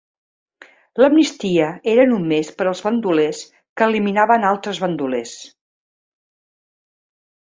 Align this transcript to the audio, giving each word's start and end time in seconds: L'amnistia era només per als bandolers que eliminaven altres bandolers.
L'amnistia 1.01 1.65
era 1.91 2.05
només 2.13 2.49
per 2.61 2.65
als 2.71 2.81
bandolers 2.87 3.43
que 3.81 3.87
eliminaven 3.91 4.47
altres 4.53 4.81
bandolers. 4.85 5.35